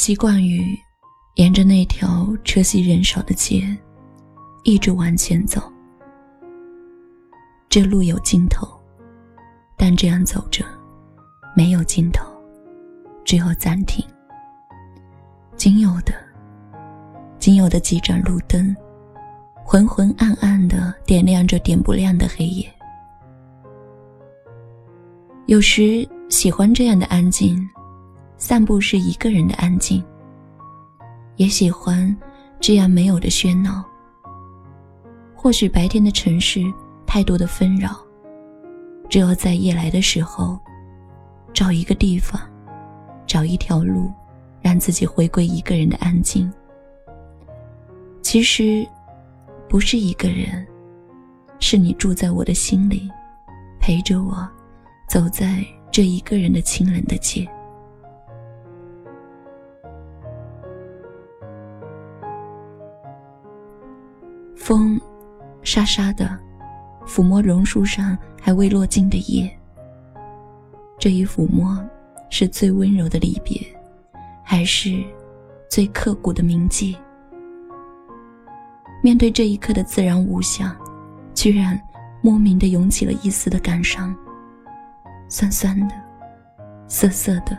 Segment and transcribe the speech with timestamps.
[0.00, 0.80] 习惯于
[1.34, 3.62] 沿着那条车稀人少的街
[4.64, 5.60] 一直往前走。
[7.68, 8.66] 这路有尽头，
[9.76, 10.64] 但这样走着
[11.54, 12.24] 没有尽头，
[13.26, 14.02] 只有暂停。
[15.54, 16.14] 仅有的，
[17.38, 18.74] 仅有的几盏路灯，
[19.62, 22.66] 昏昏暗暗的点亮着点不亮的黑夜。
[25.44, 27.68] 有时喜欢这样的安静，
[28.40, 30.02] 散步是一个人的安静。
[31.36, 32.14] 也喜欢
[32.58, 33.84] 这样没有的喧闹。
[35.36, 36.60] 或许白天的城市。
[37.12, 37.96] 太多的纷扰，
[39.08, 40.56] 只有在夜来的时候，
[41.52, 42.40] 找一个地方，
[43.26, 44.12] 找一条路，
[44.62, 46.48] 让自己回归一个人的安静。
[48.22, 48.86] 其实，
[49.68, 50.64] 不是一个人，
[51.58, 53.10] 是你住在我的心里，
[53.80, 54.48] 陪着我，
[55.08, 57.44] 走在这一个人的清冷的街。
[64.70, 65.00] 风，
[65.64, 66.38] 沙沙的。
[67.04, 69.50] 抚摸榕树上还未落尽的叶，
[70.96, 71.76] 这一抚摸，
[72.28, 73.60] 是最温柔的离别，
[74.44, 75.02] 还是
[75.68, 76.96] 最刻骨的铭记？
[79.02, 80.72] 面对这一刻的自然无相，
[81.34, 81.76] 居然
[82.22, 84.14] 莫名的涌起了一丝的感伤，
[85.28, 85.94] 酸酸的，
[86.86, 87.58] 涩涩的，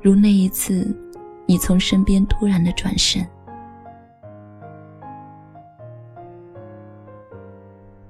[0.00, 0.96] 如那一次，
[1.44, 3.22] 你从身边突然的转身。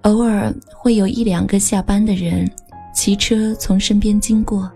[0.06, 2.48] 偶尔会有一两个下班的人
[2.94, 4.70] 骑车从身边经过，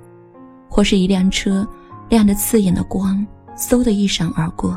[0.68, 1.64] 或是一辆车
[2.08, 3.24] 亮得刺眼的光，
[3.56, 4.76] 嗖的一闪而过，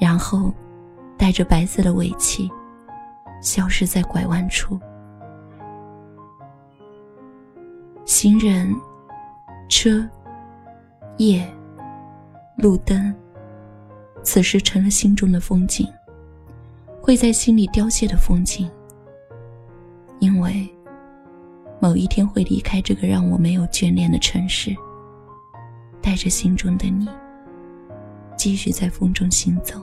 [0.00, 0.52] 然后
[1.16, 2.50] 带着白色的尾气
[3.40, 4.76] 消失在拐弯处。
[8.04, 8.74] 行人、
[9.68, 10.04] 车、
[11.18, 11.48] 夜、
[12.56, 13.14] 路灯，
[14.24, 15.86] 此时成了心中的风景，
[17.00, 18.68] 会在心里凋谢的风景。
[20.30, 20.72] 因为
[21.80, 24.74] 某一天会离开这个让我没有眷恋的城市，
[26.00, 27.08] 带着心中的你，
[28.36, 29.82] 继续在风中行走。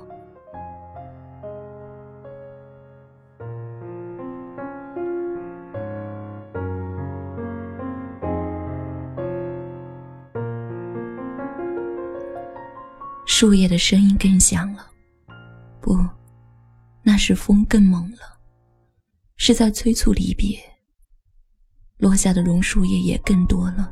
[13.25, 14.87] 树叶的声音更响了，
[15.81, 15.99] 不，
[17.03, 18.36] 那是风更猛了。
[19.37, 20.59] 是在催促离别。
[21.99, 23.91] 落下的榕树叶也更多了，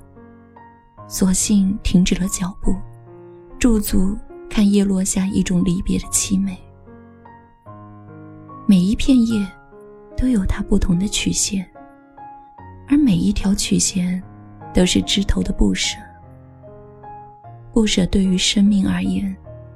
[1.08, 2.76] 索性停止了脚步，
[3.60, 4.18] 驻足
[4.50, 6.58] 看叶落下一种离别的凄美。
[8.68, 9.48] 每一片叶，
[10.18, 11.68] 都有它不同的曲线，
[12.88, 14.22] 而每一条曲线，
[14.74, 15.98] 都是枝头的不舍。
[17.72, 19.36] 不舍对于生命而言，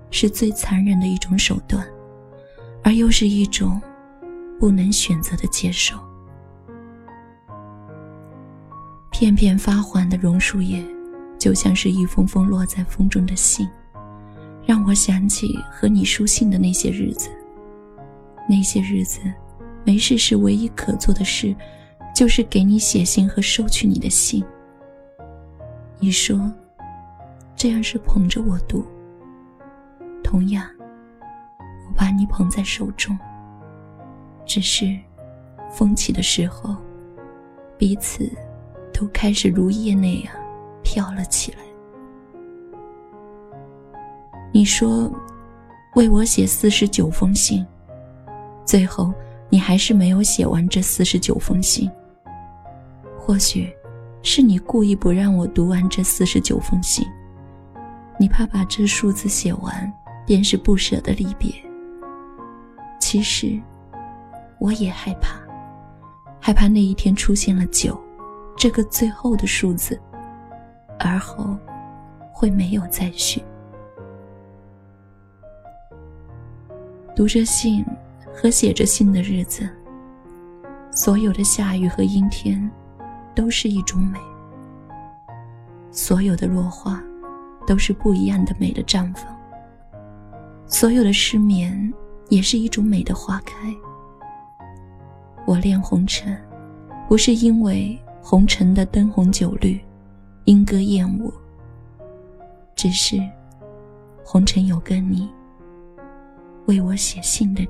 [0.09, 1.88] 是最残忍的一种手段，
[2.84, 3.79] 而又是一种。
[4.59, 5.97] 不能选择的接受，
[9.09, 10.84] 片片发黄的榕树叶，
[11.38, 13.68] 就像是一封封落在风中的信，
[14.66, 17.30] 让我想起和你书信的那些日子。
[18.50, 19.22] 那些日子，
[19.86, 21.56] 没事时唯一可做的事，
[22.14, 24.44] 就是给你写信和收取你的信。
[26.00, 26.52] 你说，
[27.56, 28.86] 这样是捧着我读。
[30.22, 30.68] 同样，
[31.88, 33.18] 我把你捧在手中。
[34.50, 34.98] 只是，
[35.70, 36.76] 风起的时候，
[37.78, 38.28] 彼此
[38.92, 40.34] 都开始如叶那样
[40.82, 41.60] 飘了起来。
[44.52, 45.08] 你说，
[45.94, 47.64] 为我写四十九封信，
[48.66, 49.14] 最后
[49.50, 51.88] 你还是没有写完这四十九封信。
[53.20, 53.72] 或许，
[54.24, 57.06] 是你故意不让我读完这四十九封信，
[58.20, 59.94] 你怕把这数字写完，
[60.26, 61.54] 便是不舍的离别。
[63.00, 63.62] 其实。
[64.59, 65.40] 我也害怕，
[66.40, 68.00] 害怕那一天出现了九，
[68.58, 70.00] 这个最后的数字，
[71.00, 71.58] 而后
[72.34, 73.42] 会没有再续。
[77.16, 77.85] 读着信
[78.34, 79.70] 和写着信的日子，
[80.91, 82.70] 所有的下雨和阴天，
[83.34, 84.20] 都是一种美；
[85.91, 87.02] 所有的落花，
[87.66, 89.26] 都是不一样的美的绽放；
[90.66, 91.94] 所有的失眠，
[92.29, 93.73] 也是一种美的花开。
[95.49, 96.40] 我恋红尘，
[97.07, 99.81] 不是因为红尘的灯红酒绿、
[100.43, 101.34] 莺歌燕舞，
[102.75, 103.19] 只是
[104.23, 105.28] 红尘有个你，
[106.67, 107.69] 为我写信的你。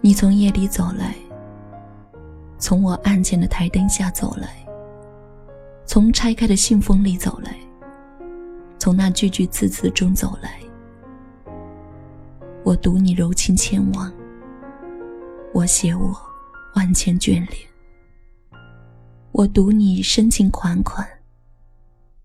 [0.00, 1.14] 你从夜里走来，
[2.58, 4.56] 从我案前的台灯下走来，
[5.86, 7.54] 从拆开的信封里走来，
[8.76, 10.58] 从那句句字字中走来。
[12.68, 14.12] 我读你柔情千万，
[15.54, 16.14] 我写我
[16.74, 17.66] 万千眷恋。
[19.32, 21.08] 我读你深情款款，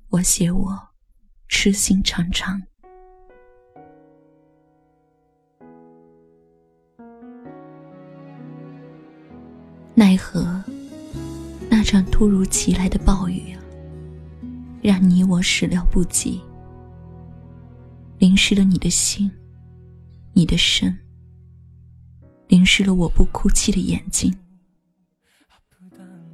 [0.10, 0.78] 我写我
[1.48, 2.62] 痴心长长。
[9.96, 10.62] 奈何
[11.69, 13.63] 那场突如其来的暴雨啊，
[14.81, 16.42] 让你我始料不及，
[18.18, 19.31] 淋湿了你的心，
[20.33, 20.97] 你的身，
[22.47, 24.35] 淋湿了我不哭泣的眼睛。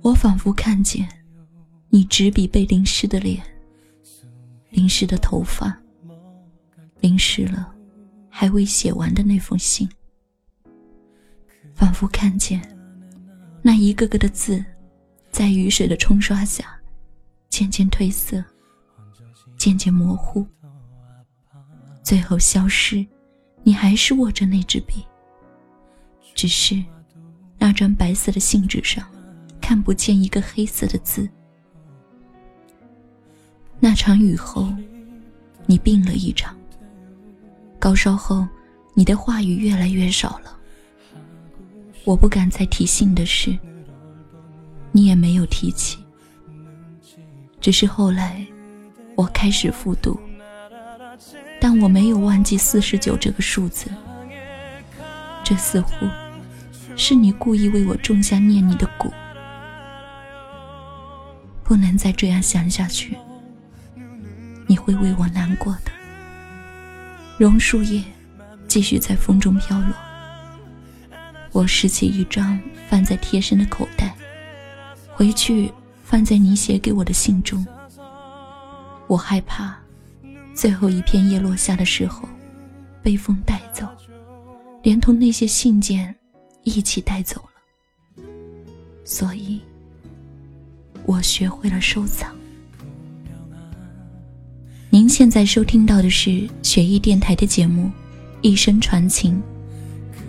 [0.02, 1.08] 我仿佛看见
[1.90, 3.44] 你纸笔被淋湿的脸，
[4.70, 5.78] 淋湿的头发，
[7.02, 7.76] 淋湿了
[8.30, 9.88] 还未写完的那封信，
[11.74, 12.62] 仿佛看见。
[13.62, 14.64] 那一个个的字，
[15.32, 16.80] 在雨水的冲刷下，
[17.50, 18.42] 渐渐褪色，
[19.58, 20.48] 渐渐模糊，
[22.02, 23.06] 最后消失。
[23.64, 25.06] 你还是握着那支笔，
[26.34, 26.84] 只是
[27.58, 29.06] 那张白色的信纸上，
[29.62, 31.30] 看不见一个黑色的字。
[33.80, 34.74] 那场雨后，
[35.66, 36.56] 你病了一场。
[37.78, 38.46] 高烧后，
[38.94, 40.58] 你的话语越来越少了。
[42.04, 43.58] 我不敢再提信的事，
[44.92, 45.98] 你也没有提起。
[47.62, 48.46] 只是后来，
[49.16, 50.20] 我开始复读，
[51.60, 53.90] 但我没有忘记四十九这个数字。
[55.44, 56.08] 这似乎
[56.96, 59.12] 是你故意为我种下念你的蛊。
[61.64, 63.18] 不能再这样想下去，
[64.68, 65.92] 你会为我难过的。
[67.38, 68.04] 榕树叶
[68.68, 69.94] 继续在风中飘落。
[71.52, 72.60] 我拾起一张，
[72.90, 74.16] 放在贴身的口袋，
[75.12, 75.72] 回去
[76.04, 77.66] 放在你写给我的信中。
[79.08, 79.76] 我害怕，
[80.60, 82.28] 最后一片叶落下的时候，
[83.02, 83.88] 被风带走，
[84.84, 86.14] 连同那些信件
[86.66, 88.24] 一起带走了。
[89.06, 89.62] 所以，
[91.06, 92.36] 我学会了收藏。
[94.90, 97.86] 您现在收听到的是雪艺电台的节目
[98.42, 99.36] 《一生传情》。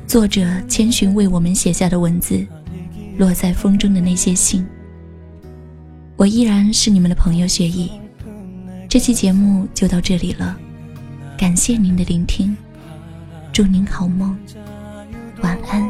[0.07, 2.47] 作者千寻为我们写下的文字，
[3.19, 4.65] 落在风中的那些信。
[6.15, 7.91] 我依然是你们的朋友雪艺。
[8.91, 10.59] 这期节目就到这里了。
[11.39, 12.57] 感谢您的聆听。
[13.53, 14.37] 祝您好梦。
[15.43, 15.89] 晚安。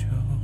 [0.00, 0.39] 죠